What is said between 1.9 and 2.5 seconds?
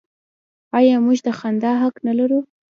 نلرو؟